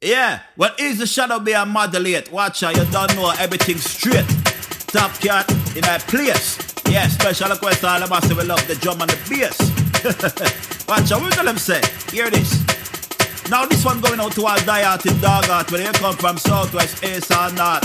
Yeah, 0.00 0.42
well, 0.56 0.70
is 0.78 0.98
the 0.98 1.06
shadow 1.08 1.40
be 1.40 1.50
a 1.52 1.66
modulate? 1.66 2.30
Watch 2.30 2.62
out, 2.62 2.76
you 2.76 2.84
don't 2.92 3.12
know 3.16 3.32
everything 3.36 3.78
straight. 3.78 4.26
Top 4.94 5.10
cat 5.18 5.50
in 5.76 5.82
a 5.82 5.98
place. 5.98 6.56
Yeah, 6.88 7.08
special 7.08 7.48
request 7.50 7.84
all 7.84 8.00
of 8.00 8.12
us 8.12 8.32
we 8.32 8.44
love 8.44 8.64
the 8.68 8.76
drum 8.76 9.00
and 9.02 9.10
the 9.10 9.18
bass. 9.28 9.58
Watch 10.88 11.10
out, 11.10 11.20
what 11.20 11.32
tell 11.32 11.44
them 11.44 11.58
say? 11.58 11.82
Hear 12.12 12.30
this. 12.30 12.62
Now 13.50 13.66
this 13.66 13.84
one 13.84 14.00
going 14.00 14.20
out 14.20 14.30
to 14.32 14.46
all 14.46 14.60
die 14.60 14.84
out 14.84 15.04
in 15.04 15.18
dog 15.20 15.46
heart 15.46 15.72
where 15.72 15.82
they 15.82 15.98
come 15.98 16.14
from 16.16 16.38
southwest, 16.38 17.02
east 17.02 17.32
or 17.32 17.50
north. 17.54 17.82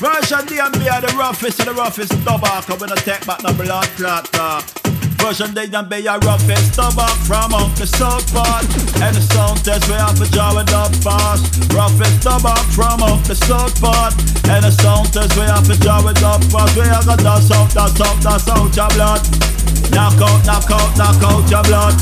Version 0.00 0.46
D&B 0.46 0.88
are 0.88 1.02
the 1.02 1.14
roughest 1.18 1.60
of 1.60 1.66
the 1.66 1.74
roughest 1.74 2.12
double, 2.24 2.46
cause 2.46 2.80
we 2.80 2.86
don't 2.86 2.98
take 3.00 3.26
back 3.26 3.42
no 3.42 3.52
blood 3.52 3.84
clot 3.98 4.24
talk. 4.32 4.81
Version 5.22 5.54
they 5.54 5.68
done 5.68 5.88
be 5.88 6.04
a 6.06 6.18
roughest 6.26 6.74
stubborn 6.74 7.14
from 7.22 7.54
up 7.54 7.70
the 7.78 7.86
part 8.34 8.66
And 8.98 9.14
the 9.14 9.22
sound 9.22 9.62
test 9.64 9.86
we 9.86 9.94
have 9.94 10.18
to 10.18 10.26
jaw 10.34 10.58
it 10.58 10.74
up 10.74 10.90
fast. 10.98 11.46
Roughest 11.70 12.26
stubborn 12.26 12.58
from 12.74 12.98
up 13.06 13.22
the 13.22 13.38
part 13.78 14.18
And 14.50 14.66
the 14.66 14.72
sound 14.74 15.12
test 15.14 15.38
we 15.38 15.46
have 15.46 15.62
to 15.70 15.78
jaw 15.78 16.02
it 16.10 16.22
up 16.26 16.42
fast. 16.50 16.74
We 16.74 16.82
have 16.90 17.06
got 17.06 17.22
that 17.22 17.38
sound, 17.38 17.70
that 17.70 17.94
sound, 17.94 18.18
that 18.26 18.40
sound 18.42 18.74
your 18.74 18.90
blood. 18.98 19.22
Knock 19.94 20.18
out, 20.18 20.42
knock 20.42 20.70
out, 20.74 20.90
knock 20.98 21.22
out 21.22 21.46
your 21.46 21.62
blood. 21.70 21.94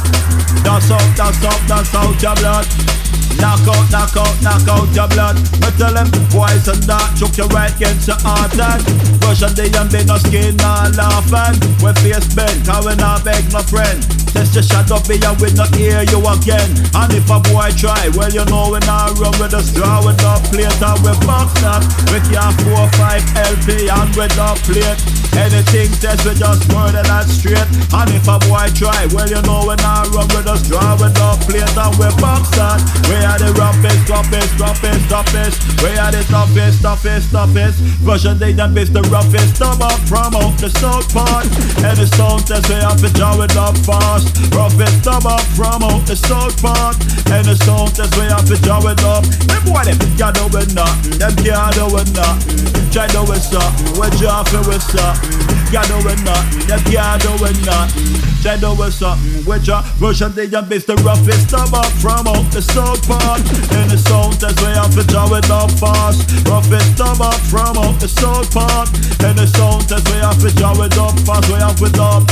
That 0.64 0.80
sound, 0.80 1.12
that 1.20 1.36
sound, 1.36 1.60
that 1.68 1.84
sound 1.92 2.22
your 2.24 2.34
blood 2.40 3.00
Knock 3.38 3.62
out, 3.68 3.86
knock 3.90 4.16
out, 4.16 4.34
knock 4.42 4.66
out 4.68 4.88
your 4.94 5.08
blood. 5.08 5.36
Me 5.60 5.68
tell 5.78 5.94
them 5.94 6.10
and 6.10 6.82
that 6.86 7.14
choke 7.18 7.36
your 7.36 7.48
right 7.54 7.74
against 7.74 8.08
your 8.08 8.18
heart 8.22 8.54
and 8.58 8.82
Russian 9.22 9.52
day 9.54 9.70
and 9.70 9.90
be 9.90 10.02
no 10.04 10.18
skin, 10.18 10.56
not 10.58 10.96
laughing. 10.96 11.54
We 11.78 11.92
face 12.02 12.26
bend, 12.34 12.66
cause 12.66 12.86
we 12.86 12.94
not 12.96 13.24
beg 13.24 13.46
no 13.52 13.60
friend. 13.62 14.02
Test 14.30 14.54
your 14.54 14.62
shot 14.62 14.90
up 14.90 15.06
here, 15.06 15.34
we 15.42 15.50
not 15.54 15.74
hear 15.74 16.02
you 16.06 16.18
again. 16.22 16.70
And 16.94 17.10
if 17.14 17.30
a 17.30 17.38
boy 17.38 17.70
try, 17.78 18.10
well 18.18 18.30
you 18.30 18.44
know 18.48 18.70
we 18.74 18.78
not 18.86 19.18
run 19.18 19.34
with 19.38 19.54
us, 19.54 19.70
draw 19.74 20.02
with 20.02 20.18
the 20.18 20.34
plate 20.50 20.70
and 20.70 20.98
we 21.02 21.12
box 21.26 21.54
that. 21.62 21.82
We 22.10 22.18
can't 22.30 22.54
four 22.62 22.86
five 22.98 23.22
LP 23.34 23.90
and 23.90 24.10
with 24.16 24.34
the 24.34 24.50
plate. 24.66 24.98
Anything 25.38 25.90
test 26.02 26.26
we 26.26 26.34
just 26.34 26.66
murder 26.74 27.06
that 27.06 27.30
straight. 27.30 27.66
And 27.94 28.10
if 28.10 28.26
a 28.26 28.38
boy 28.46 28.66
try, 28.74 29.06
well 29.14 29.30
you 29.30 29.42
know 29.46 29.66
we 29.66 29.78
not 29.82 30.10
run 30.10 30.26
with 30.34 30.46
us, 30.50 30.66
draw 30.66 30.98
with 30.98 31.14
the 31.14 31.30
plate 31.46 31.70
and 31.70 31.94
we 31.98 32.08
box 32.18 32.50
that. 32.58 32.82
We 33.06 33.19
are 33.24 33.38
the 33.38 33.52
roughest, 33.58 34.06
toughest, 34.06 34.58
toughest, 34.58 35.08
toughest. 35.08 35.58
We 35.82 35.96
are 35.98 36.12
the 36.12 36.22
toughest, 36.30 36.82
toughest, 36.82 37.32
toughest. 37.32 37.82
Russian 38.02 38.38
they 38.38 38.52
done 38.52 38.74
best 38.74 38.92
the 38.92 39.02
roughest. 39.10 39.60
Up 39.60 39.80
from 40.08 40.34
out 40.36 40.56
the 40.58 40.70
south 40.70 41.08
part. 41.12 41.46
And 41.82 41.96
the 41.98 42.06
sound 42.06 42.46
test 42.46 42.68
we 42.68 42.76
have 42.76 43.00
to 43.00 43.10
jaw 43.14 43.40
it 43.42 43.56
up 43.56 43.76
fast. 43.82 44.30
Roughest 44.54 45.06
up 45.06 45.24
from 45.56 45.82
out 45.82 46.06
the 46.06 46.16
south 46.16 46.54
part. 46.62 46.96
And 47.30 47.46
the 47.46 47.56
sound 47.64 47.94
test 47.94 48.16
we 48.16 48.24
have 48.30 48.46
to 48.46 48.56
jaw 48.62 48.80
it 48.88 49.02
up. 49.04 49.24
Them 49.48 49.62
boy 49.64 49.84
them 49.84 49.98
can't 50.16 50.34
do 50.36 50.46
with 50.52 50.74
nothing. 50.74 51.18
Them 51.18 51.34
can't 51.42 51.74
do 51.74 51.86
with 51.90 52.10
nothing. 52.14 52.90
Try 52.90 53.06
do 53.06 53.22
with 53.22 53.42
something. 53.42 53.98
We're 53.98 54.10
jawful 54.18 54.66
with 54.66 54.82
something. 54.82 55.34
Can't 55.70 55.86
do 55.86 55.98
with 56.02 56.22
nothing. 56.24 56.66
Them 56.66 56.82
can't 56.90 57.22
do 57.22 57.32
with 57.38 57.58
nothing. 57.66 58.18
Try 58.42 58.56
do 58.56 58.74
with 58.74 58.94
something. 58.94 59.44
We're 59.46 59.58
jaw. 59.58 59.86
Russian 60.00 60.32
they 60.32 60.46
done 60.46 60.68
best 60.68 60.86
the 60.86 60.96
roughest. 61.06 61.54
Up 61.54 61.86
from 62.02 62.26
out 62.26 62.50
the 62.52 62.62
south 62.62 63.02
And 63.10 63.90
the 63.90 63.98
sound 63.98 64.38
test 64.38 64.60
we 64.62 64.70
have 64.70 64.94
to 64.94 65.02
jaw 65.10 65.26
it 65.34 65.50
up 65.50 65.70
fast. 65.82 66.30
Roughest 66.46 66.94
stop 66.94 67.18
up 67.18 67.40
from 67.50 67.74
out 67.74 67.98
the 67.98 68.06
south 68.06 68.50
part. 68.54 68.86
And 69.26 69.34
the 69.34 69.46
sound 69.46 69.88
test 69.88 70.06
we 70.06 70.18
have 70.22 70.38
to 70.38 70.50
jaw 70.54 70.78
it 70.82 70.96
up 70.96 71.18
fast. 71.26 71.50
We 71.50 71.58
have 71.58 71.80
it 71.82 71.98
up. 71.98 72.22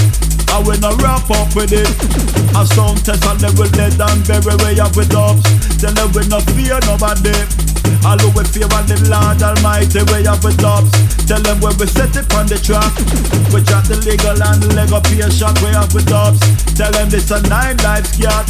I 0.55 0.63
will 0.63 0.79
not 0.79 1.03
wrap 1.03 1.27
up 1.31 1.51
with 1.55 1.75
it. 1.75 1.91
A 2.55 2.63
sound 2.65 3.05
test 3.05 3.27
and 3.27 3.41
then 3.41 3.53
we'll 3.59 3.71
let 3.75 3.99
down 3.99 4.23
bury 4.23 4.55
way 4.63 4.79
up 4.79 4.95
with 4.95 5.11
ups. 5.15 5.43
Then 5.83 5.95
they 5.99 6.07
will 6.15 6.29
not 6.31 6.47
fear 6.55 6.79
nobody. 6.87 7.35
All 8.07 8.19
who 8.19 8.31
will 8.31 8.47
fear 8.47 8.71
on 8.71 8.87
the 8.87 8.97
Lord 9.11 9.43
Almighty 9.43 10.07
way 10.15 10.27
up 10.31 10.45
with 10.47 10.63
ups. 10.63 10.95
Tell 11.27 11.43
them 11.43 11.59
when 11.61 11.75
we 11.77 11.87
set 11.87 12.15
it 12.15 12.31
on 12.39 12.47
the 12.47 12.55
track. 12.55 12.95
We 13.51 13.67
drop 13.67 13.85
the 13.91 13.99
legal 14.07 14.39
and 14.39 14.63
the 14.63 14.71
leg 14.79 14.93
up 14.93 15.07
here 15.11 15.31
shot 15.31 15.59
way 15.61 15.75
up 15.75 15.93
with 15.93 16.11
ups. 16.13 16.39
Tell 16.79 16.93
them 16.93 17.11
this 17.11 17.31
a 17.31 17.43
nine 17.51 17.77
life 17.83 18.07
scat. 18.07 18.47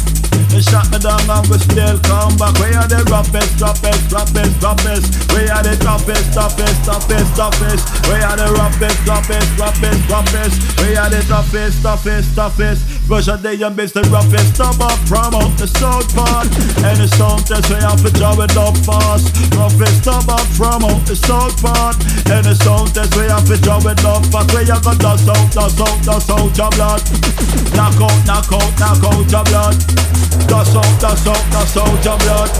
They 0.47 0.63
shot 0.63 0.87
me 0.91 0.99
down 0.99 1.19
and 1.27 1.45
we 1.51 1.59
still 1.59 1.99
come 2.07 2.35
back. 2.39 2.55
We 2.57 2.71
are 2.71 2.87
the 2.87 3.03
roughest, 3.11 3.59
roughest, 3.59 4.11
roughest, 4.11 4.55
roughest. 4.63 5.07
We 5.35 5.51
are 5.51 5.63
the 5.63 5.75
toughest, 5.77 6.33
toughest, 6.33 6.79
toughest, 6.87 7.35
toughest. 7.35 7.83
We 8.07 8.17
are 8.23 8.37
the 8.39 8.47
roughest, 8.55 8.99
roughest, 9.03 9.49
roughest, 9.59 10.01
roughest. 10.09 10.55
We 10.79 10.95
are 10.95 11.09
the 11.09 11.21
toughest, 11.27 11.83
toughest, 11.83 12.35
toughest. 12.35 12.81
Version 13.09 13.41
they 13.41 13.59
and 13.61 13.75
the 13.75 14.03
roughest. 14.13 14.55
Stop 14.55 14.79
up 14.79 14.99
from 15.09 15.35
out 15.35 15.53
the 15.57 15.67
south 15.67 16.07
part. 16.15 16.47
And 16.85 16.97
the 16.97 17.07
sound 17.07 17.45
test 17.45 17.69
we 17.69 17.81
have 17.81 17.99
to 18.05 18.11
jaw 18.13 18.37
it 18.39 18.55
up 18.55 18.77
fast. 18.85 19.33
Roughest 19.57 20.03
stop 20.03 20.29
up 20.29 20.45
from 20.53 20.85
out 20.85 21.03
the 21.05 21.15
south 21.15 21.57
part. 21.61 21.97
And 22.29 22.45
the 22.45 22.55
sound 22.55 22.93
test 22.93 23.17
we 23.17 23.25
have 23.27 23.45
to 23.49 23.57
jaw 23.59 23.81
it 23.81 24.05
up 24.05 24.23
fast. 24.29 24.53
We 24.53 24.65
have 24.69 24.83
got 24.85 24.97
the 25.01 25.17
sound, 25.17 25.51
the 25.51 25.67
sound, 25.69 26.03
the 26.05 26.19
sound, 26.21 26.57
your 26.57 26.69
blood. 26.69 27.01
Knock 27.73 27.97
out, 27.97 28.19
knock 28.29 28.51
out, 28.53 28.71
knock 28.77 29.03
out 29.03 29.25
your 29.31 29.43
blood. 29.43 30.28
The 30.49 30.63
sound, 30.63 30.95
the 31.01 31.15
sound, 31.15 31.45
the 31.51 31.61
sound, 31.65 32.05
your 32.05 32.17
blood. 32.19 32.51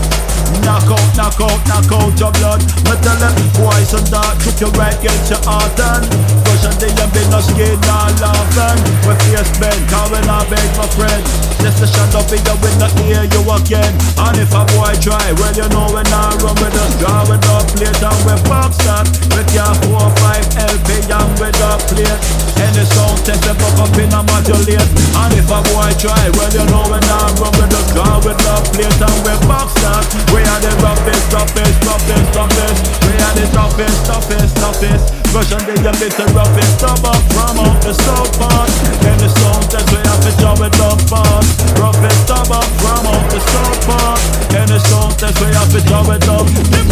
Knock 0.66 0.90
out, 0.90 1.07
knock 1.16 1.40
out, 1.41 1.59
knock 1.69 1.91
out 1.94 2.19
your 2.19 2.31
blood. 2.41 2.62
Me 2.90 2.94
tell 3.06 3.18
them 3.22 3.35
boys 3.53 3.94
and 3.94 4.07
that 4.09 4.34
took 4.41 4.57
your 4.59 4.74
right 4.74 4.97
against 4.97 5.30
your 5.30 5.41
heart 5.46 5.78
and 5.78 6.03
Version 6.50 6.74
they 6.81 6.91
have 6.97 7.13
been 7.13 7.29
no 7.29 7.40
skin, 7.40 7.78
not 7.85 8.18
laughing. 8.18 8.79
We 9.06 9.13
face 9.29 9.52
cause 9.62 10.09
we 10.09 10.19
not 10.25 10.50
beg 10.50 10.66
my 10.74 10.90
friend. 10.97 11.22
Just 11.62 11.84
a 11.84 11.88
shot 11.88 12.16
up 12.18 12.31
in 12.34 12.41
the 12.41 12.56
window, 12.66 12.90
hear 13.06 13.24
you 13.29 13.41
again. 13.46 13.94
And 14.18 14.35
if 14.41 14.50
a 14.56 14.66
boy 14.74 14.96
try, 14.97 15.22
well 15.38 15.53
you 15.53 15.68
know 15.69 15.91
we 15.94 16.02
not 16.09 16.41
run 16.41 16.58
with 16.58 16.74
us. 16.74 16.94
Draw 16.97 17.29
with 17.29 17.44
the 17.46 17.58
plate 17.78 18.02
and 18.02 18.22
we 18.25 18.35
box 18.50 18.81
that. 18.90 19.06
With 19.29 19.53
four 19.85 20.09
five 20.18 20.46
LP 20.58 20.90
and 21.06 21.29
with 21.38 21.53
the 21.53 21.72
plate. 21.94 22.19
Any 22.58 22.84
sound 22.90 23.22
test 23.24 23.46
them 23.46 23.59
up 23.62 23.85
up 23.85 23.97
in 24.02 24.12
a 24.12 24.19
modulate. 24.25 24.90
And 25.13 25.31
if 25.38 25.52
a 25.52 25.59
boy 25.69 25.91
try, 26.02 26.25
well 26.34 26.52
you 26.52 26.66
know 26.74 26.84
we 26.90 27.00
not 27.06 27.38
run 27.38 27.59
with 27.59 27.75
us. 27.75 27.88
Draw 27.92 28.24
with 28.24 28.40
the 28.40 28.56
plate 28.72 29.02
and 29.03 29.20
we 29.28 29.36
box 29.44 29.75
that. 29.84 30.03
We 30.31 30.40
are 30.47 30.62
the 30.64 30.72
roughest, 30.80 31.28
roughest, 31.36 31.75
roughest, 31.84 32.28
roughest. 32.31 32.80
We 33.03 33.14
are 33.20 33.36
the 33.36 33.46
toughest, 33.52 34.00
toughest, 34.08 34.56
toughest. 34.56 35.06
Version 35.30 35.62
they 35.68 35.78
a 35.78 35.92
little 35.94 36.30
roughest, 36.34 36.84
up 36.84 37.03
from 37.36 37.59
out 37.59 37.78
the 37.84 37.94
part. 38.40 38.72
And 39.03 39.20
the 39.20 39.30
sound 39.30 39.66
test 39.70 39.92
we 39.92 40.00
have 40.08 40.22
to 40.24 40.31
jaw 40.40 40.56
it 40.64 40.80
up 40.80 41.00
fast. 41.12 41.52
Roughest, 41.78 42.31
up 42.31 42.47
from 42.80 43.06
out 43.06 43.28
the 43.30 43.40
part. 43.86 44.22
And 44.56 44.70
the 44.72 44.80
sound 44.80 45.20
test 45.20 45.38
we 45.44 45.52
have 45.53 45.70
to 45.70 45.81
jaw 45.84 46.08
it 46.16 46.28
up. 46.31 46.47
Them 46.47 46.88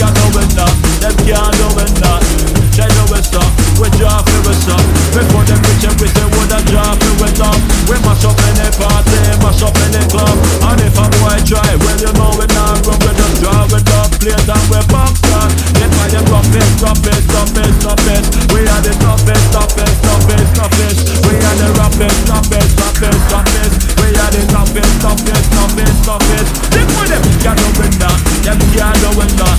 can't 0.00 0.16
do 0.16 0.26
it 0.40 0.50
nothing. 0.56 0.98
Them 1.04 1.14
can't 1.28 1.52
do 1.60 1.68
it 1.84 1.92
nothing. 2.00 2.56
They 2.76 2.84
know 2.92 3.08
it's 3.16 3.32
up. 3.32 3.48
We 3.80 3.88
jaw 3.96 4.20
for 4.20 4.52
us 4.52 4.68
up. 4.68 4.84
Before 5.16 5.44
them 5.48 5.56
reach 5.64 5.88
and 5.88 5.96
we 5.96 6.08
say 6.12 6.28
would 6.28 6.52
jaw 6.68 6.92
for 6.92 7.24
it 7.24 7.40
up. 7.40 7.56
We 7.88 7.96
mash 8.04 8.24
up 8.28 8.36
in 8.36 8.54
the 8.60 8.68
party, 8.76 9.16
mash 9.40 9.64
up 9.64 9.72
in 9.80 9.96
the 9.96 10.05
club. 10.10 10.36
And 10.66 10.80
if 10.82 10.96
a 10.98 11.06
boy 11.18 11.38
try, 11.46 11.70
well 11.82 11.98
you 11.98 12.12
know 12.16 12.30
we 12.38 12.46
not 12.54 12.82
run 12.86 12.98
with 13.02 13.18
us. 13.18 13.34
Draw 13.40 13.62
with 13.70 13.90
up, 13.98 14.10
play 14.18 14.36
down 14.46 14.64
we 14.70 14.80
box 14.90 15.20
that. 15.30 15.50
Get 15.78 15.90
by 15.94 16.06
the 16.10 16.20
roughest, 16.30 16.72
roughest, 16.82 17.24
roughest, 17.32 17.76
roughest. 17.84 18.26
We 18.52 18.60
are 18.66 18.82
the 18.82 18.94
toughest, 19.02 19.46
toughest, 19.52 19.96
toughest, 20.02 20.50
toughest. 20.56 20.98
We 21.26 21.34
are 21.36 21.56
the 21.58 21.68
roughest, 21.78 22.18
toughest, 22.26 22.72
toughest, 22.78 23.22
toughest. 23.30 23.74
We 24.00 24.08
are 24.14 24.30
the 24.32 24.42
toughest, 24.50 24.94
toughest, 25.02 25.46
toughest, 25.52 25.98
toughest. 26.04 26.50
Them 26.72 26.88
for 26.94 27.06
them, 27.06 27.22
can't 27.42 27.58
do 27.58 27.68
it 27.84 27.94
not. 27.98 28.18
Them 28.42 28.58
can't 28.74 28.96
do 29.02 29.10
it 29.20 29.32
not. 29.38 29.58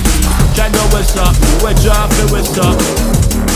Can't 0.56 0.72
do 0.74 0.84
it 0.96 1.16
up. 1.16 1.34
We 1.62 1.70
for 1.74 2.36
it 2.36 2.58
up. 2.58 3.47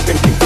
rather 0.00 0.12
than 0.12 0.22
be 0.22 0.40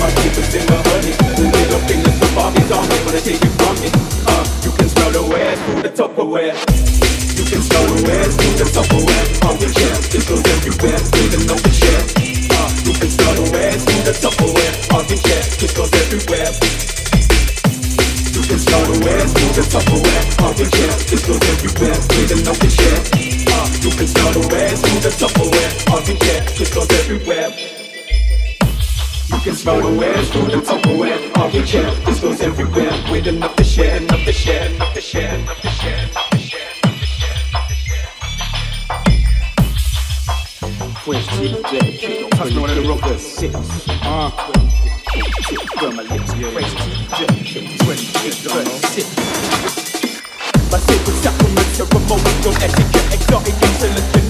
my 0.00 0.10
deepest 0.22 0.54
in 0.54 0.64
the 0.66 0.78
honey. 0.90 1.12
The 1.36 1.44
little 1.44 1.80
fingers, 1.86 2.16
the 2.20 2.28
bobbies 2.34 2.70
on 2.72 2.84
me, 2.88 2.96
wanna 3.04 3.20
take 3.20 3.42
it 3.42 3.54
from 3.60 3.74
me. 3.80 3.88
Uh, 4.26 4.44
you 4.64 4.70
can 4.72 4.88
smell 4.88 5.10
the 5.12 5.22
the 5.82 5.90
Tupperware. 5.90 6.56
You 7.36 7.44
can 7.44 7.62
smell 7.62 7.84
the 7.86 8.00
the 8.58 8.66
Tupperware. 8.74 9.26
Goes 10.30 10.46
everywhere, 10.46 11.00
even 11.24 11.42
the 11.46 11.56
share. 11.74 12.04
Uh, 12.54 12.70
you 12.86 12.92
can 12.94 13.10
smell 13.10 13.34
the 13.34 13.44
the 14.06 14.14
Tupperware. 14.22 14.74
Everywhere. 14.94 15.42
You 18.34 18.42
can 18.46 18.58
smell 18.58 18.84
the 18.86 18.98
the 19.56 19.64
Tupperware. 19.72 20.24
Everywhere, 20.48 21.98
even 22.20 22.44
the. 22.44 22.79
Tupperware, 25.20 25.68
Armchair, 25.92 26.40
crystals 26.56 26.88
everywhere. 26.92 27.52
You 29.28 29.38
can 29.44 29.54
smell 29.54 29.82
the 29.82 29.98
wares 29.98 30.30
through 30.30 30.46
the 30.46 30.62
Tupperware, 30.64 31.36
Armchair, 31.36 31.92
crystals 32.04 32.40
everywhere. 32.40 32.90
With 33.12 33.26
enough 33.26 33.54
to 33.56 33.62
share, 33.62 33.98
enough 33.98 34.24
to 34.24 34.32
share, 34.32 34.70
enough 34.70 34.94
to 34.94 35.00
share, 35.02 35.34
enough 35.34 35.60
to 35.60 35.68
share. 35.68 36.08
Quiz, 41.04 41.26
TJ, 41.26 42.30
touch 42.30 42.54
me 42.54 42.58
one 42.58 42.74
the 42.74 42.80
ropers, 42.88 43.20
six, 43.20 43.54
uh, 43.54 44.30
from 45.78 45.96
my 45.96 46.02
lips, 46.02 46.32
quiz, 46.32 46.72
TJ, 46.80 47.26
26, 47.76 49.16
my 50.72 50.78
sacred 50.78 51.16
sacraments 51.16 51.78
are 51.78 51.88
remote, 51.92 52.24
don't 52.42 52.62
etiquette, 52.62 53.12
exotic 53.12 53.54
insolence, 53.62 54.29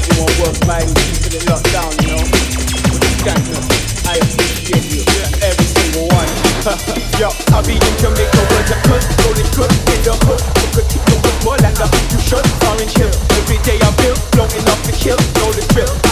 everyone 0.00 0.32
works 0.40 0.60
it 1.36 1.44
locked 1.48 1.68
down, 1.72 1.92
you 2.00 2.16
know. 2.16 2.24
With 2.24 3.20
I 4.08 4.16
appreciate 4.16 4.88
you, 4.88 5.04
yeah. 5.04 5.48
every 5.48 5.68
single 5.68 6.08
one. 6.08 6.30
Yo, 7.20 7.28
I 7.52 7.60
be 7.62 7.76
in 7.76 7.94
Jamaica 8.00 8.40
where 8.48 8.64
the 8.64 8.76
good, 8.88 9.04
golden 9.20 9.48
good 9.52 9.72
in 9.92 10.00
the 10.00 10.14
hood. 10.24 10.40
You 10.40 10.68
could 10.72 10.88
keep 10.88 11.04
the 11.04 11.16
hood 11.20 11.36
more 11.44 11.58
like 11.60 11.76
a 11.76 11.86
you 12.12 12.20
should. 12.20 12.46
Orange 12.68 12.96
Hill, 12.96 13.12
every 13.36 13.58
day 13.60 13.76
I'm 13.84 13.94
blowing 14.32 14.66
up 14.72 14.80
the 14.88 14.94
hill, 14.96 15.20
know 15.36 15.52
the 15.52 15.64
drill. 15.74 16.09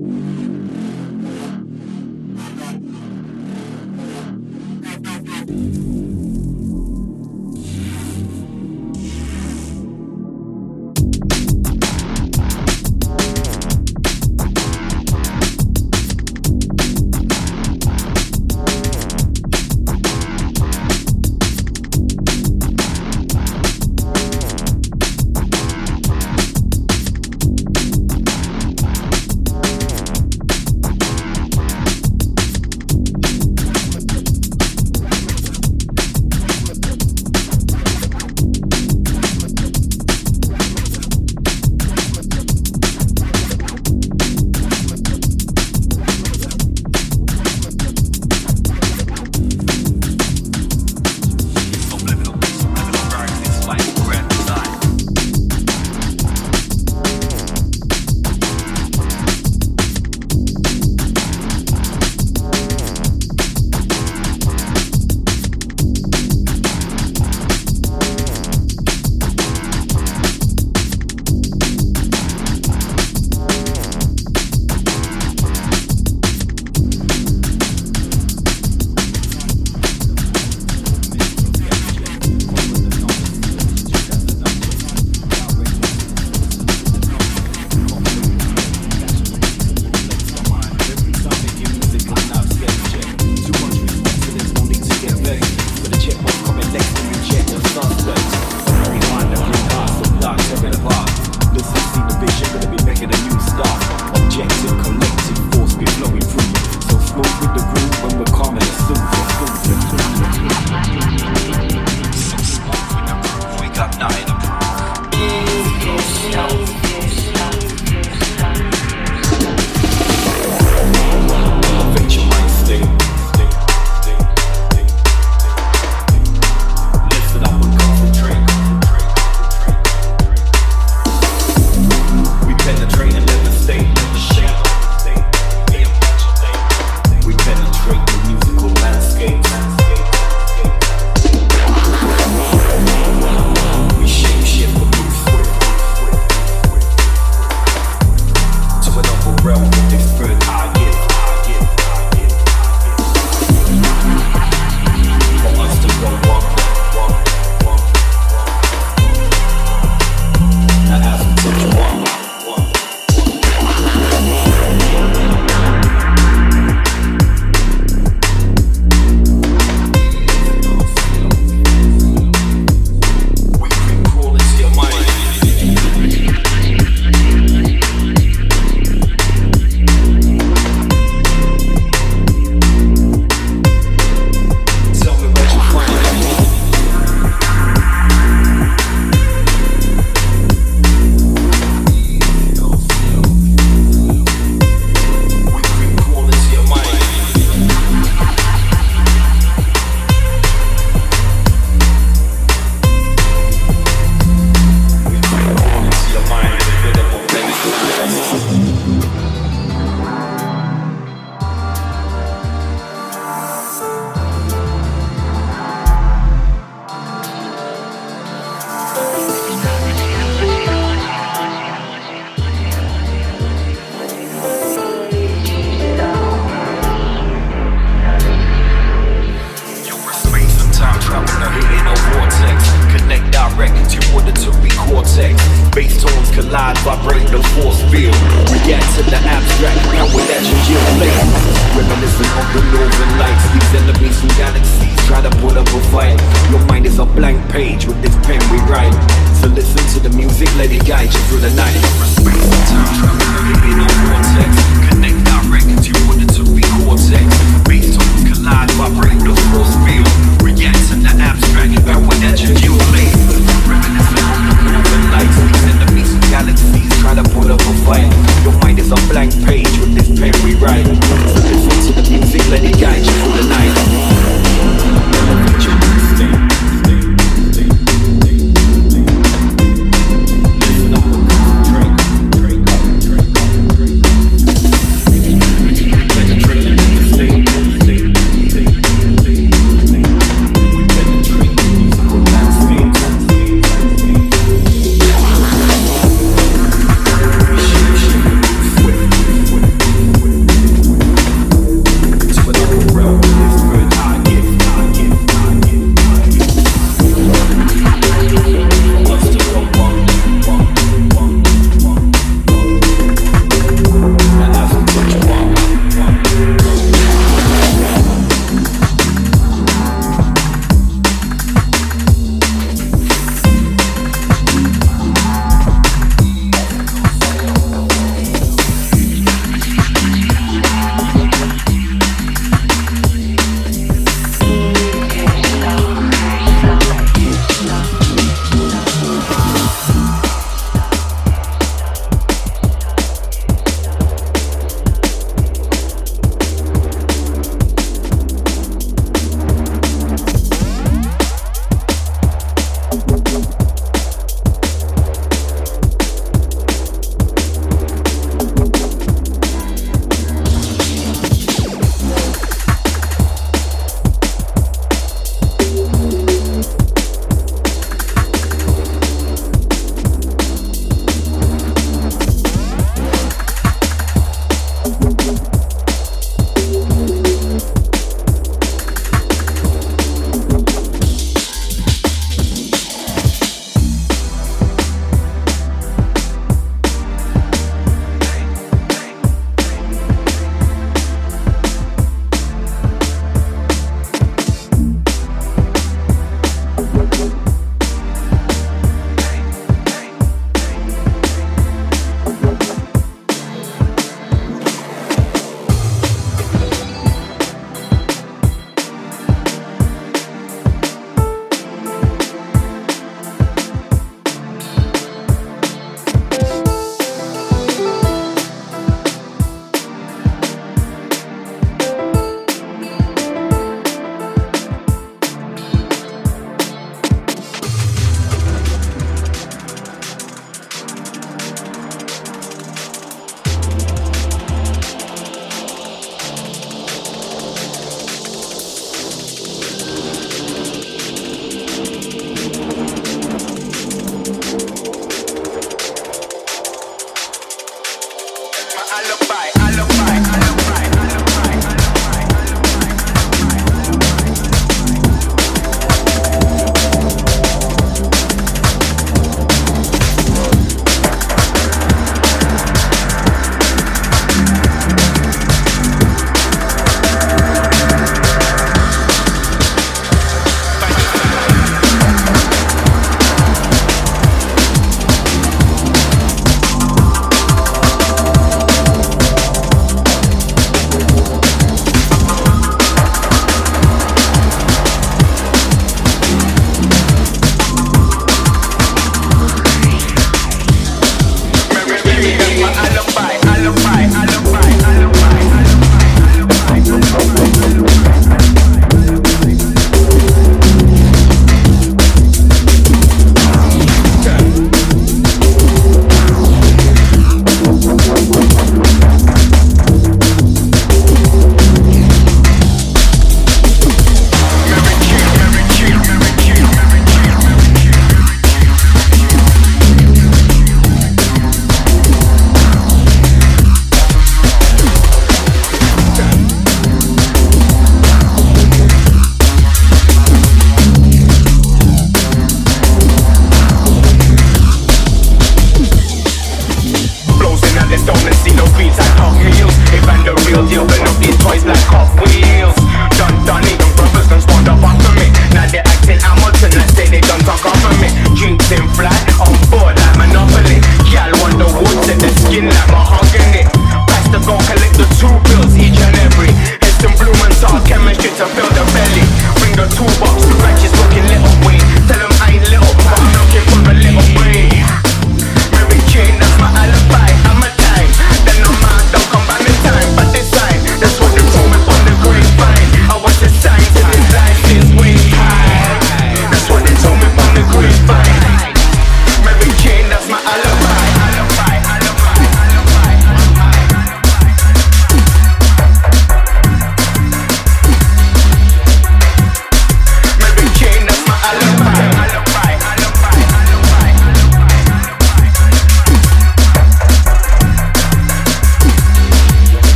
Thank 0.00 0.24
you. 0.24 0.29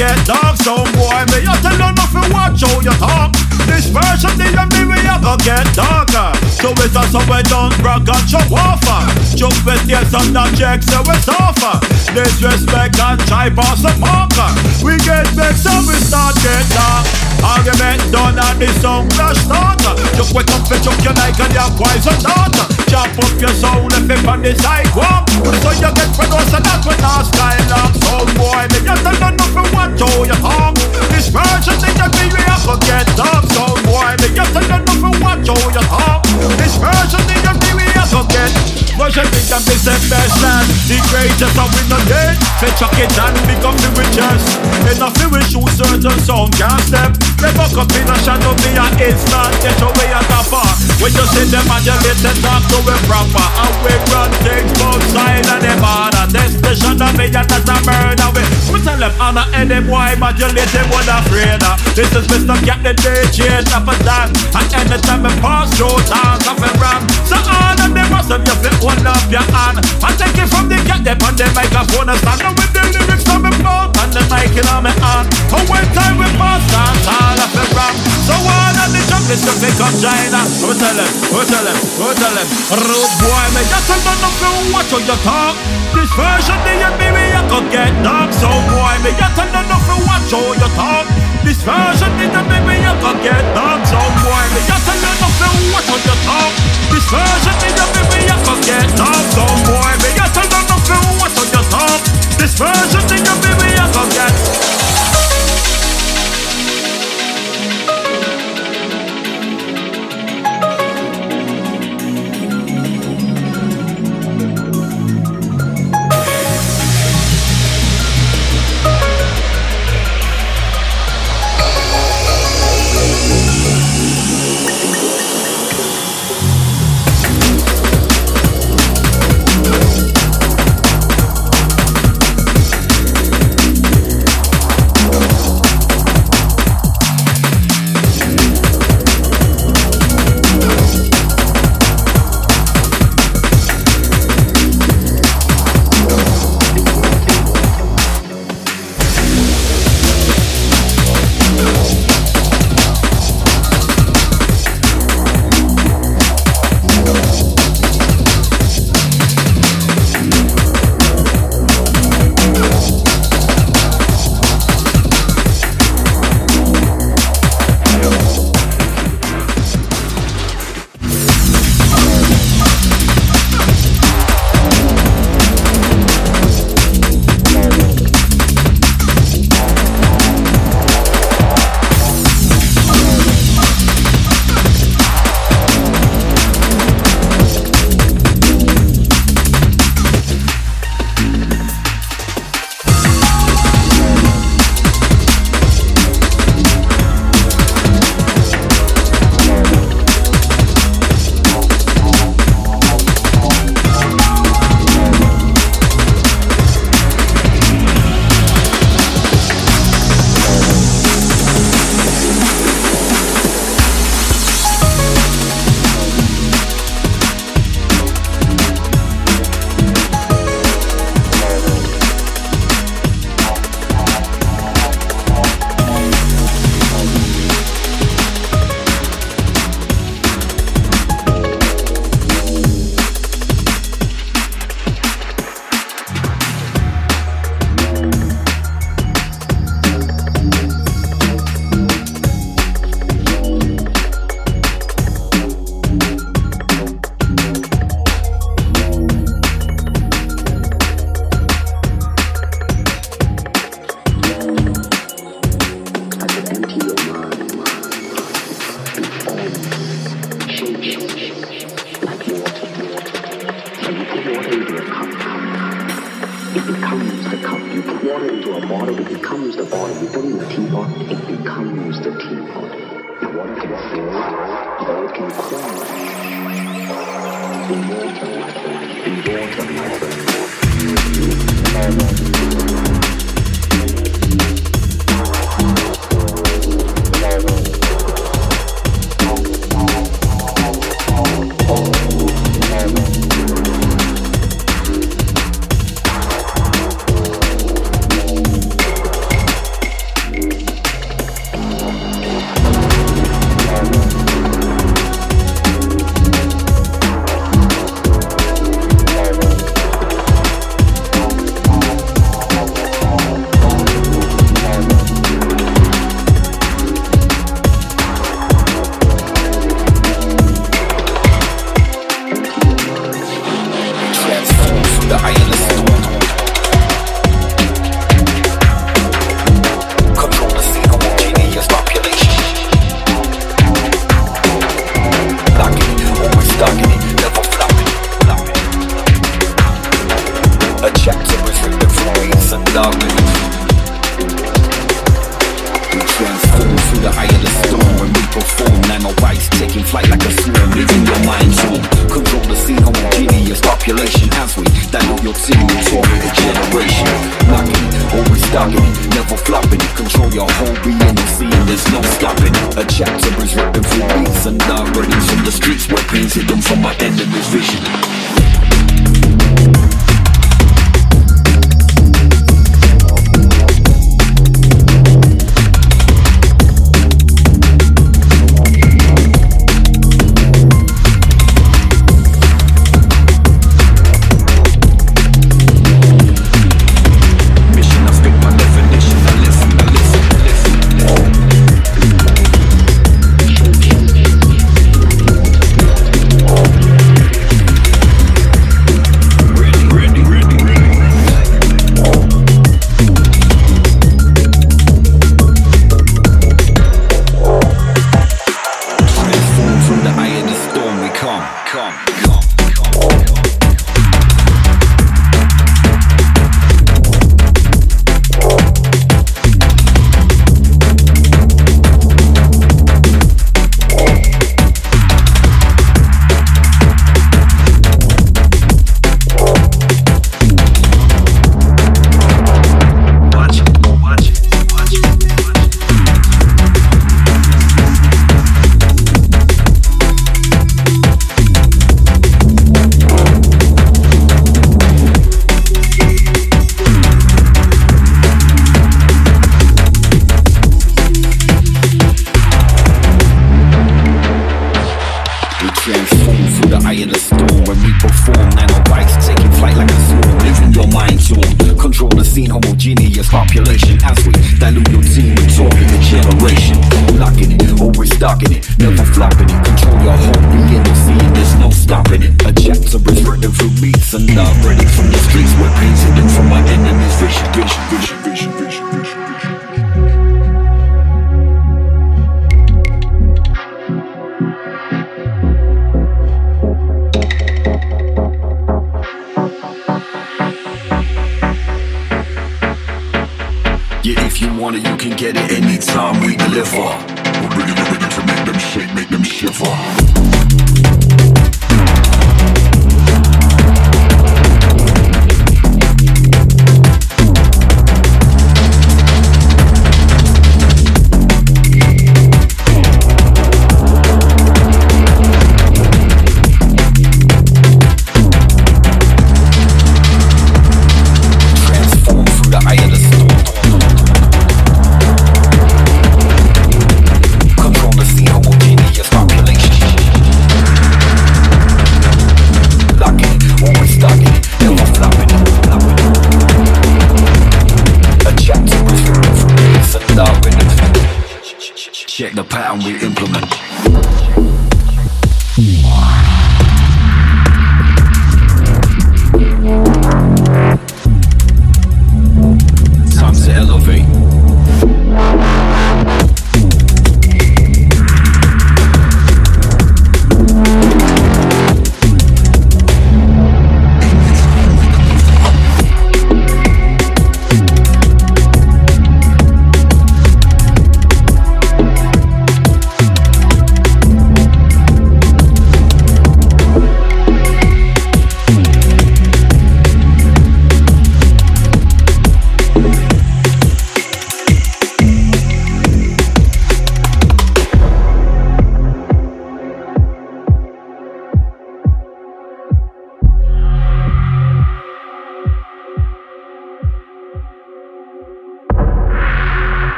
Get 0.00 0.16
dark. 0.24 0.56
Some 0.56 0.88
boy, 0.96 1.20
me 1.28 1.44
you 1.44 1.56
tell 1.60 1.76
them 1.76 1.94
nothing 1.94 2.32
what 2.32 2.56
show 2.56 2.80
you 2.80 2.96
talk. 2.96 3.36
This 3.68 3.92
version 3.92 4.32
thing 4.40 4.56
of 4.56 4.72
me, 4.72 4.88
we 4.88 4.96
a 5.04 5.16
go 5.20 5.36
get 5.44 5.68
darker. 5.76 6.32
Uh. 6.32 6.48
So 6.48 6.72
it's 6.80 6.96
a 6.96 7.04
so 7.12 7.20
we 7.28 7.42
don't 7.52 7.76
brag 7.84 8.08
and 8.08 8.24
show 8.24 8.40
off. 8.56 8.80
Uh. 8.88 9.04
Jump 9.36 9.56
with 9.66 9.84
yes 9.84 10.14
and 10.14 10.32
not 10.32 10.56
check 10.56 10.82
so 10.82 11.04
we 11.04 11.16
suffer. 11.20 11.60
Uh. 11.60 12.16
Disrespect 12.16 12.98
and 12.98 13.20
try 13.28 13.50
pass 13.50 13.84
a 13.84 13.92
marker. 14.00 14.50
We 14.82 14.96
get 15.04 15.28
vexed 15.36 15.66
and 15.66 15.86
we 15.86 15.94
start 16.00 16.34
get 16.40 16.64
dark. 16.72 17.29
Argument 17.40 18.00
done 18.12 18.36
and 18.36 18.58
the 18.60 18.68
song 18.80 19.08
flash 19.16 19.38
starter. 19.40 19.96
Just 20.16 20.34
wake 20.34 20.50
up 20.52 20.64
and 20.68 20.82
chuck 20.84 20.98
your 21.00 21.16
like 21.16 21.38
and 21.40 21.52
your 21.56 21.70
wise 21.80 22.04
and 22.04 22.20
daughter. 22.20 22.66
Chop 22.92 23.08
up 23.16 23.34
your 23.40 23.54
soul 23.56 23.88
if 23.96 24.10
it 24.10 24.26
on 24.28 24.42
the 24.42 24.52
sidewalk. 24.60 25.24
So 25.64 25.70
you 25.72 25.90
get 25.94 26.10
for 26.12 26.28
those 26.28 26.52
and 26.52 26.64
that's 26.64 26.84
when 26.84 27.00
our 27.00 27.24
style 27.24 27.72
up. 27.80 27.92
So 28.04 28.28
boy, 28.36 28.64
me 28.72 28.78
just 28.84 29.02
don't 29.04 29.16
know 29.20 29.32
nothing 29.32 29.68
what 29.72 29.90
to 29.96 30.08
you 30.28 30.38
talk. 30.40 30.76
This 31.08 31.32
version 31.32 31.76
thing 31.80 31.96
that 31.96 32.12
we 32.12 32.40
have 32.44 32.64
to 32.68 32.76
get 32.84 33.08
up. 33.16 33.44
So 33.56 33.64
boy, 33.88 34.12
me 34.20 34.28
just 34.36 34.52
don't 34.52 34.68
know 34.68 34.80
nothing 34.84 35.16
what 35.24 35.38
to 35.40 35.54
you 35.56 35.84
talk. 35.88 36.20
This 36.60 36.76
version 36.76 37.22
thing 37.24 37.42
that 37.44 37.56
we 37.72 37.84
have 37.96 38.10
to 38.12 38.22
get. 38.28 38.52
Version 39.00 39.24
thing 39.32 39.46
that 39.48 39.64
be 39.64 39.74
the 39.80 39.96
best 40.12 40.36
land. 40.44 40.68
The 40.84 41.00
greatest 41.08 41.56
of 41.56 41.72
we 41.72 41.82
not 41.88 42.04
dead. 42.04 42.36
Say 42.60 42.68
chuck 42.76 42.92
it 43.00 43.16
and 43.16 43.36
become 43.48 43.76
the 43.80 43.88
richest. 43.96 44.60
Enough 44.92 45.16
we 45.32 45.40
shoot 45.48 45.72
certain 45.72 46.18
sound 46.20 46.52
can't 46.58 46.84
step. 46.84 47.29
They 47.40 47.48
buck 47.56 47.72
up 47.72 47.88
in 47.96 48.04
a 48.04 48.16
shadow 48.20 48.52
and 48.52 49.00
it's 49.00 49.24
not 49.32 49.48
get 49.64 49.80
away 49.80 50.12
at 50.12 50.28
the 50.28 50.40
far. 50.52 50.68
When 51.00 51.08
you 51.08 51.24
see 51.32 51.48
them 51.48 51.64
and 51.72 52.36
talk 52.44 52.60
to 52.68 52.78
it 52.84 53.00
proper. 53.08 53.46
And 53.64 53.76
we 53.80 53.96
run 54.12 54.28
things 54.44 54.68
both 54.76 55.00
side 55.08 55.48
and 55.48 55.64
them 55.64 55.80
harder. 55.80 56.28
That's 56.28 56.60
the 56.60 56.76
shadow 56.76 57.08
me 57.16 57.32
and 57.32 57.48
that's 57.48 57.64
a 57.64 57.76
murder. 57.88 58.28
We, 58.36 58.44
we 58.68 58.78
tell 58.84 59.00
them 59.00 59.16
and 59.56 59.72
them 59.72 59.88
why 59.88 60.20
modulate 60.20 60.68
them 60.68 60.84
what 60.92 61.08
afraid 61.08 61.64
of. 61.64 61.80
This 61.96 62.12
is 62.12 62.28
Mr. 62.28 62.60
Cat 62.60 62.84
the 62.84 62.92
DJ 63.00 63.64
up 63.72 63.88
and 63.88 64.02
down. 64.04 64.28
And 64.52 64.68
anytime 64.76 65.24
we 65.24 65.32
pass 65.40 65.72
through 65.80 65.96
towns 66.12 66.44
of 66.44 66.60
a 66.60 66.70
ram. 66.76 67.08
So 67.24 67.40
all 67.40 67.72
of 67.72 67.88
them 67.88 68.08
must 68.12 68.28
have 68.28 68.44
you 68.44 68.56
fit 68.60 68.76
one 68.84 69.00
up 69.08 69.24
your 69.32 69.48
hand. 69.48 69.80
I 70.04 70.12
take 70.12 70.36
it 70.36 70.48
from 70.52 70.68
the 70.68 70.76
cat 70.84 71.08
them 71.08 71.16
on 71.24 71.40
the 71.40 71.48
microphone 71.56 72.12
and 72.12 72.20
stand 72.20 72.52
with 72.52 72.72
the 72.76 72.84
lyrics 72.84 73.24
on 73.32 73.40
my 73.40 73.52
mouth 73.64 73.96
and 73.96 74.12
the 74.12 74.22
mic 74.28 74.52
in 74.52 74.68
on 74.68 74.84
my 74.84 74.92
hand. 74.92 75.32
And 75.56 75.64
when 75.72 75.88
time 75.96 76.20
we 76.20 76.28
pass 76.36 76.60
dance 76.68 77.29
all 77.30 77.38
of 77.38 77.50
the 77.54 77.64
ram. 77.78 77.94
So 78.26 78.34
all 78.34 78.74
of 78.74 78.90
the 78.90 79.00
junkies 79.06 79.42
to 79.46 79.52
pick 79.62 79.78
up 79.78 79.94
China. 80.02 80.42
We 80.66 80.74
tell 80.74 80.96
them, 80.98 81.10
we 81.30 81.42
tell 81.46 81.62
them, 81.62 81.78
we 82.02 82.10
tell 82.18 82.34
them. 82.34 82.46
Rude 82.74 83.14
boy, 83.22 83.46
me 83.54 83.62
just 83.70 83.86
know 83.86 84.14
if 84.18 84.42
you 84.42 84.74
watch 84.74 84.90
how 84.90 84.98
you 84.98 85.18
talk. 85.22 85.54
This 85.94 86.10
version 86.18 86.58
the 86.66 86.90
baby 86.98 87.30
I 87.30 87.42
could 87.46 87.70
get 87.70 87.94
dark. 88.02 88.34
So 88.34 88.50
boy, 88.50 88.94
me 89.06 89.14
just 89.14 89.38
know 89.38 89.62
if 89.62 89.86
you 89.86 89.98
watch 90.10 90.30
how 90.34 90.42
you 90.58 90.70
talk. 90.74 91.06
This 91.46 91.62
version 91.62 92.10
the 92.18 92.42
baby 92.50 92.82
I 92.82 92.92
could 92.98 93.18
get 93.22 93.44
dark. 93.54 93.80
So 93.86 94.00
boy, 94.26 94.44
me 94.50 94.60
just 94.66 94.90
know 94.90 94.98
if 94.98 95.38
you 95.38 95.50
watch 95.70 95.86
how 95.86 95.98
you 96.02 96.16
talk. 96.26 96.52
This 96.90 97.06
version 97.06 97.56
the 97.62 97.84
baby 97.94 98.26
I 98.26 98.34
could 98.42 98.60
get 98.66 98.90
dark. 98.98 99.24
So 99.30 99.44
boy, 99.70 99.92
me 100.02 100.10
just 100.18 100.34
know 100.34 100.66
if 100.66 100.86
you 100.90 100.98
watch 101.22 101.36
how 101.38 101.46
you 101.46 101.62
talk. 101.70 102.00
This 102.42 102.58
version 102.58 103.02
the 103.06 103.34
baby 103.38 103.70
I 103.78 103.86
could 103.94 104.10
get. 104.18 104.89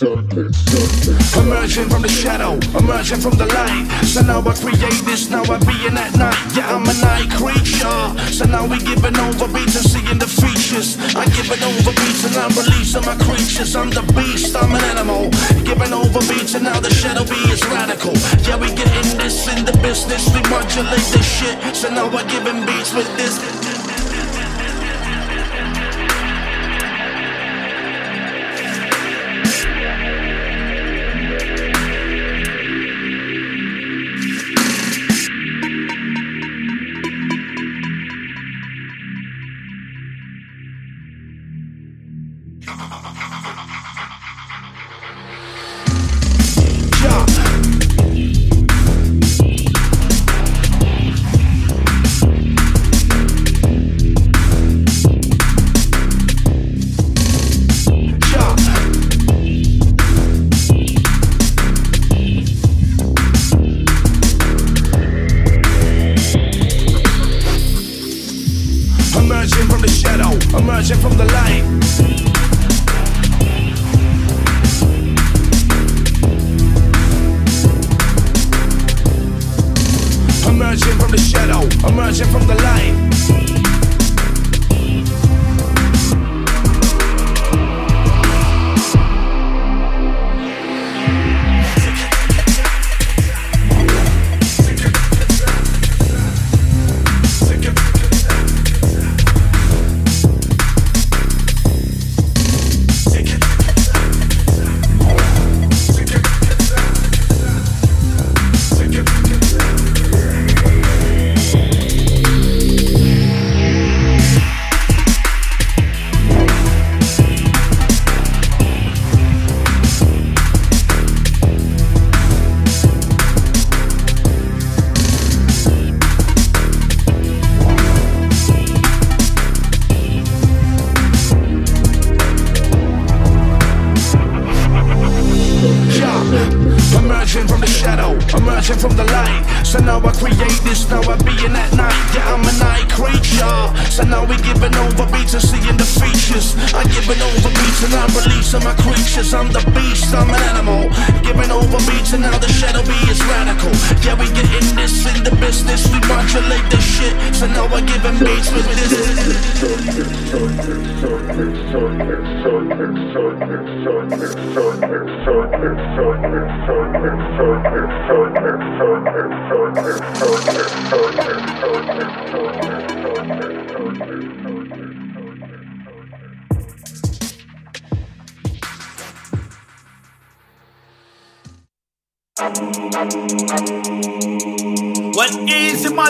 Emerging 0.00 1.90
from 1.90 2.00
the 2.00 2.08
shadow, 2.08 2.56
emerging 2.72 3.20
from 3.20 3.36
the 3.36 3.44
light. 3.44 3.84
So 4.00 4.22
now 4.22 4.40
I 4.40 4.54
create 4.56 5.04
this, 5.04 5.28
now 5.28 5.44
I 5.44 5.60
be 5.60 5.76
in 5.84 5.92
that 5.92 6.16
night. 6.16 6.40
Yeah, 6.56 6.72
I'm 6.72 6.88
a 6.88 6.96
night 7.04 7.28
creature. 7.36 8.32
So 8.32 8.48
now 8.48 8.64
we 8.64 8.80
giving 8.80 9.12
over 9.20 9.44
beats 9.52 9.76
and 9.76 9.84
seeing 9.84 10.16
the 10.16 10.24
features. 10.24 10.96
I 11.12 11.28
giving 11.36 11.60
over 11.60 11.92
beats 11.92 12.24
and 12.24 12.32
I'm 12.40 12.48
releasing 12.56 13.04
my 13.04 13.12
creatures. 13.28 13.76
I'm 13.76 13.90
the 13.90 14.00
beast, 14.16 14.56
I'm 14.56 14.72
an 14.72 14.80
animal. 14.88 15.28
Giving 15.68 15.92
over 15.92 16.24
beats 16.32 16.54
and 16.56 16.64
now 16.64 16.80
the 16.80 16.88
shadow 16.88 17.28
be 17.28 17.36
is 17.52 17.60
radical. 17.68 18.16
Yeah, 18.48 18.56
we 18.56 18.72
getting 18.72 19.18
this 19.20 19.52
in 19.52 19.68
the 19.68 19.76
business, 19.84 20.32
we 20.32 20.40
modulate 20.48 21.04
this 21.12 21.28
shit. 21.28 21.60
So 21.76 21.92
now 21.92 22.08
I 22.08 22.24
giving 22.24 22.64
beats 22.64 22.94
with 22.94 23.10
this. 23.20 23.59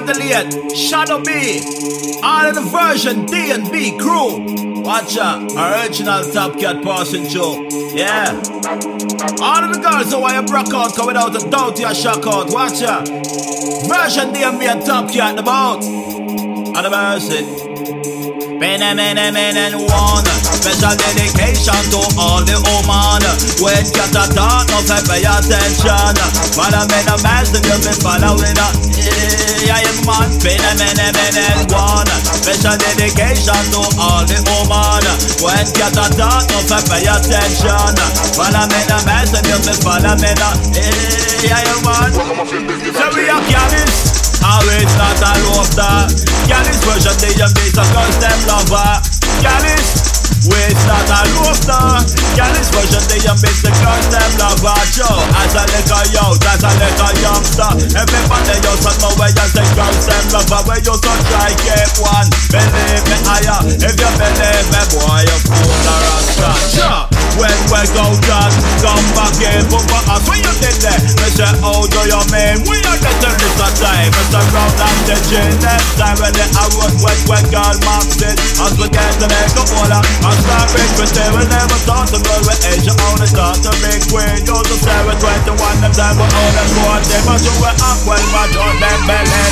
Modulate, 0.01 0.75
Shadow 0.75 1.23
B, 1.23 1.61
all 2.23 2.47
of 2.47 2.55
the 2.55 2.63
version 2.73 3.27
D&B 3.27 3.99
crew. 3.99 4.81
Watch 4.81 5.19
out, 5.19 5.43
original 5.53 6.23
Top 6.33 6.59
Cat 6.59 6.83
passing 6.83 7.27
through. 7.27 7.69
Yeah. 7.95 8.33
All 9.43 9.63
of 9.63 9.75
the 9.75 9.81
girls 9.83 10.11
oh, 10.15 10.17
who 10.17 10.21
want 10.23 10.37
you 10.37 10.43
broke 10.51 10.73
out, 10.73 10.97
come 10.97 11.09
without 11.09 11.37
a 11.37 11.51
doubt, 11.51 11.79
you 11.79 11.95
shock 11.95 12.27
out. 12.27 12.51
Watch 12.51 12.83
out. 12.83 13.09
Version 13.09 14.33
D&B 14.33 14.67
and 14.67 14.81
Top 14.87 15.13
Cat 15.13 15.37
boat. 15.45 15.85
On 15.85 16.83
the 16.83 16.91
mercy. 16.91 17.60
Many, 18.61 18.93
many, 18.93 19.33
many 19.33 19.73
one 19.73 20.29
Special 20.53 20.93
dedication 20.93 21.81
to 21.97 22.01
all 22.21 22.45
the 22.45 22.61
woman 22.69 23.25
When 23.57 23.89
cat 23.89 24.13
a 24.13 24.29
talk, 24.37 24.69
no 24.69 24.85
fi 24.85 25.01
pay 25.09 25.25
attention. 25.25 26.13
Follow 26.53 26.85
me 26.93 27.01
the 27.09 27.17
master, 27.25 27.57
you 27.57 27.81
be 27.81 27.89
following 28.05 28.61
up 28.61 28.77
Yeah, 29.65 29.81
yeah, 29.81 30.05
man. 30.05 30.29
Many, 30.45 30.77
many, 30.77 31.09
many 31.09 31.73
one 31.73 32.05
Special 32.21 32.77
dedication 32.77 33.65
to 33.73 33.81
all 33.97 34.29
the 34.29 34.37
woman 34.53 35.09
When 35.41 35.65
cat 35.73 35.97
a 35.97 36.05
talk, 36.13 36.45
no 36.53 36.61
fi 36.69 36.85
pay 36.85 37.09
attention. 37.09 37.97
Follow 38.37 38.69
me 38.69 38.81
the 38.85 38.99
master, 39.09 39.41
you 39.41 39.57
be 39.65 39.73
follow 39.81 40.21
me 40.21 40.37
the 40.37 40.51
Yeah, 41.49 41.65
yeah, 41.65 41.81
man. 41.81 42.13
So 42.13 43.05
we 43.17 43.25
are 43.25 43.41
careless 43.49 44.21
Always 44.45 44.93
not 45.01 45.17
a 45.17 45.33
love 45.49 46.40
Gallus 46.47 46.79
version 46.85 47.17
they 47.21 47.35
just 47.35 47.57
beat 47.57 47.77
a 47.77 47.85
cause 47.93 48.19
them 48.21 48.39
lover 48.47 49.03
Gallus 49.43 50.20
Waste 50.49 50.85
not 50.89 51.05
a 51.11 51.21
love 51.37 51.57
star 51.57 52.01
Gallus 52.37 52.69
version 52.73 53.05
they 53.11 53.21
just 53.21 53.43
beat 53.45 53.59
the 53.61 53.71
cause 53.83 54.09
them 54.09 54.31
love 54.41 54.63
lover 54.63 54.81
Joe 54.95 55.21
As 55.37 55.53
a 55.53 55.65
little 55.69 56.07
youth, 56.15 56.41
as 56.47 56.63
a 56.65 56.71
little 56.81 57.15
youngster. 57.21 57.71
Everybody 57.93 58.57
used 58.63 58.85
to 58.87 58.93
know 59.03 59.13
where 59.21 59.33
you 59.33 59.47
say 59.53 59.67
cause 59.77 60.07
them 60.07 60.25
lover 60.33 60.61
Where 60.69 60.81
you 60.81 60.95
so 60.97 61.13
try 61.29 61.53
get 61.67 61.93
one. 62.01 62.29
Believe 62.51 63.05
me 63.07 63.17
higher 63.27 63.61
uh, 63.61 63.85
If 63.85 63.95
you 63.95 64.11
believe 64.17 64.67
me 64.71 64.83
boy 64.95 65.21
you 65.29 65.39
fool 65.45 65.87
or 65.87 66.01
a 66.09 66.53
Sure 66.71 67.21
when 67.39 67.57
we 67.73 67.81
go 67.95 68.05
down, 68.27 68.53
come 68.85 69.07
back 69.17 69.39
in 69.41 69.65
But 69.71 69.81
for 69.89 70.03
us, 70.13 70.29
when 70.29 70.43
you 70.45 70.53
did 70.61 70.77
that 70.85 71.01
Me 71.01 71.29
say, 71.31 71.49
how 71.63 71.81
do 71.89 72.01
you 72.05 72.21
mean? 72.29 72.61
We 72.69 72.77
are 72.85 72.99
getting 73.01 73.37
this 73.39 73.57
a 73.57 73.69
time? 73.81 74.11
Mr. 74.13 74.43
Round 74.51 74.77
and 74.77 75.01
the 75.09 75.17
gin 75.31 75.49
Next 75.63 75.95
time 75.97 76.19
when 76.21 76.35
they 76.37 76.45
are 76.59 76.71
run 76.77 76.93
wet, 77.01 77.17
wet 77.31 77.47
girl 77.49 77.77
marks 77.87 78.21
it 78.21 78.37
As 78.61 78.77
we 78.77 78.91
get 78.91 79.09
to 79.23 79.27
make 79.31 79.57
a 79.57 79.65
order 79.79 80.03
Big 80.71 80.87
with 81.03 81.11
them 81.17 81.33
We 81.35 81.43
never 81.51 81.79
thought 81.89 82.13
to 82.15 82.21
go 82.21 82.35
with 82.47 82.61
age 82.71 82.87
You 82.87 82.95
only 83.11 83.27
start 83.27 83.59
to 83.65 83.73
big 83.83 84.05
queen 84.07 84.39
You 84.47 84.55
to 84.55 84.77
say 84.79 84.99
with 85.09 85.19
21 85.19 85.51
them 85.83 85.93
But 85.97 86.31
all 86.31 86.51
them 86.55 86.71
on 86.87 87.03
them 87.09 87.23
But 87.27 87.41
you 87.43 87.55
were 87.59 87.75
up 87.75 87.99
well 88.07 88.27
But 88.31 88.55
on 88.55 88.75
them 88.79 89.01
belly 89.09 89.45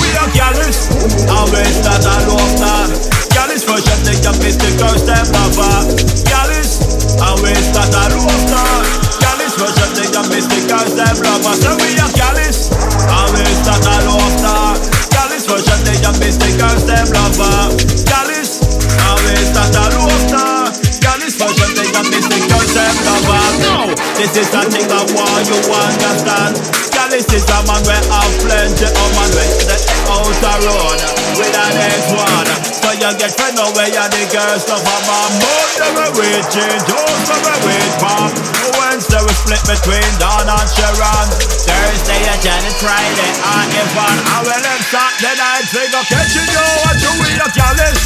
We 0.00 0.08
are 0.16 0.30
gallus 0.32 0.88
Always 1.28 1.76
that 1.84 2.06
I 2.06 2.16
love 2.30 2.54
that. 2.64 2.88
Gallus 3.34 3.66
version 3.66 3.98
They 4.06 4.16
can 4.22 4.38
miss 4.40 4.56
the 4.56 4.70
girls 4.78 5.02
Them 5.04 5.26
lover 5.34 5.90
Gallus 6.30 6.80
Always 7.20 7.66
that 7.74 7.92
I 7.92 8.06
love 8.14 8.44
that. 8.54 8.84
Gallus 9.18 9.54
version 9.58 9.90
They 9.98 10.08
can 10.08 10.26
miss 10.32 10.46
the 10.46 10.60
girls 10.64 10.94
Them 10.94 11.16
lover 11.26 11.54
So 11.58 11.74
we 11.82 11.92
are 11.98 12.12
gallus 12.16 12.70
Always 13.10 13.58
that 13.66 13.84
I 13.84 13.98
love 14.06 14.36
that. 14.46 14.78
Gallus 15.10 15.44
version 15.44 15.80
They 15.84 15.98
can 16.00 16.14
miss 16.22 16.38
the 16.38 16.50
girls 16.56 16.86
Them 16.86 17.08
lover 17.12 17.74
Gallus 18.08 18.51
a 18.98 19.16
vista 19.22 19.64
ta 19.70 19.88
it's 19.88 20.96
Scottish 20.96 21.36
version 21.40 21.70
They 21.74 21.90
got 21.92 22.04
me 22.04 22.20
sick, 22.20 22.44
don't 22.48 22.68
no 23.06 23.94
This 24.16 24.36
is 24.36 24.50
the 24.50 24.62
thing 24.70 24.86
that 24.88 25.06
want 25.16 25.48
you 25.48 25.58
understand. 25.72 26.91
Gyalis 27.02 27.26
is 27.34 27.50
a 27.50 27.58
man 27.66 27.82
where 27.82 27.98
have 27.98 28.34
plenty 28.46 28.86
of 28.86 29.10
man 29.18 29.30
where 29.34 29.50
the 29.66 29.74
outer 30.06 30.58
road 30.62 30.98
with 31.34 31.50
an 31.50 31.74
X1. 31.98 32.46
So 32.78 32.94
you 32.94 33.10
get 33.18 33.34
know 33.58 33.74
where 33.74 33.90
you 33.90 34.06
the 34.06 34.22
girls 34.30 34.62
stuff 34.62 34.86
of 34.86 35.02
my 35.10 35.18
mouth. 35.34 35.82
They 35.82 35.90
were 35.98 36.42
change, 36.54 36.82
just 36.86 37.26
for 37.26 37.42
a 37.42 37.54
wait 37.66 37.92
pop. 37.98 38.30
Wednesday 38.78 39.18
we 39.18 39.34
split 39.34 39.66
between 39.66 40.06
Dawn 40.22 40.46
and 40.46 40.68
Sharon. 40.70 41.26
Thursday 41.66 42.22
and 42.22 42.38
Janet, 42.38 42.78
Friday 42.78 43.30
and 43.50 43.70
Evan. 43.82 44.16
I 44.22 44.38
will 44.46 44.62
them 44.62 44.82
Saturday 44.86 45.34
night 45.42 45.66
figure 45.74 46.06
catching 46.06 46.54
you 46.54 46.66
what 46.86 47.02
you 47.02 47.12
with 47.18 47.42
a 47.42 47.48
Gyalis. 47.50 47.98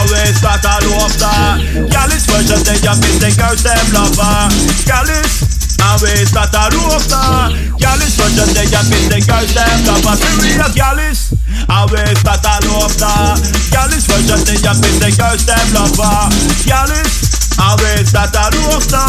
Always 0.00 0.32
start 0.40 0.64
all 0.64 0.88
over. 0.96 1.92
Gyalis 1.92 2.24
version 2.24 2.64
they 2.64 2.80
just 2.80 3.04
miss 3.04 3.20
the 3.20 3.36
girls 3.36 3.60
them 3.60 3.84
lover. 3.92 5.59
Gyalis. 5.80 6.02
Always 6.02 6.28
start 6.28 6.54
all 6.54 6.92
over. 6.92 7.56
Gyalis 7.78 8.16
version 8.16 8.54
they 8.54 8.66
just 8.66 8.90
miss 8.90 9.08
the 9.08 9.20
girls 9.26 9.52
them 9.54 9.84
lover. 9.86 10.16
Serious 10.16 10.74
Gyalis. 10.74 11.34
Always 11.68 12.18
start 12.20 12.44
all 12.44 12.84
over. 12.84 13.40
Gyalis 13.72 14.06
version 14.06 14.44
they 14.44 14.56
just 14.56 14.82
miss 14.82 14.98
the 14.98 15.10
girls 15.16 15.44
them 15.46 15.66
lover. 15.74 17.29
Always 17.60 18.08
start 18.08 18.32
all 18.40 18.56
over. 18.72 19.04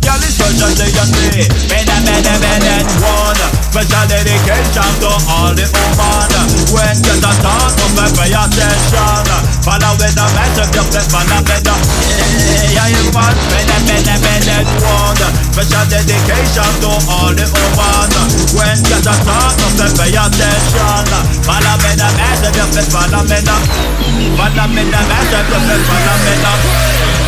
Gyalis 0.00 0.40
version 0.40 0.72
they 0.80 0.88
just 0.88 1.12
say 1.12 1.44
better, 1.68 2.00
better, 2.00 2.36
better 2.40 2.80
one. 3.04 3.36
Special 3.70 4.04
dedication 4.08 4.90
to 5.04 5.12
all 5.28 5.52
the 5.52 5.68
woman. 5.68 6.48
When 6.72 6.96
you 6.96 7.14
start 7.20 7.36
talk, 7.44 7.70
come 7.76 8.00
pay 8.16 8.32
attention. 8.32 9.28
Follow 9.60 9.92
with 10.00 10.16
the 10.16 10.24
message, 10.32 10.72
just 10.72 10.90
let 10.96 11.06
follow 11.12 11.40
with 11.44 11.60
the 11.60 11.74
Yeah, 12.72 12.88
you 12.88 13.04
want 13.12 13.36
better, 13.52 13.80
better, 13.84 14.16
better 14.24 14.60
one. 14.80 15.20
Special 15.52 15.84
dedication 15.92 16.72
to 16.80 16.90
all 17.12 17.30
the 17.36 17.44
woman. 17.52 18.08
When 18.56 18.78
you 18.80 18.98
start 19.04 19.20
talk, 19.28 19.52
come 19.60 19.92
pay 20.00 20.16
attention. 20.16 21.04
Follow 21.44 21.74
with 21.84 22.00
the 22.00 22.08
message, 22.16 22.56
just 22.56 22.72
let 22.74 22.88
follow 22.88 23.22
with 23.28 23.44
the 23.44 23.56
Follow 24.40 24.66
with 24.72 24.88
the 24.88 25.00
message, 25.04 25.46
just 25.52 25.66
let 25.68 25.80
follow 25.84 26.16
with 26.24 26.40
the 26.40 27.19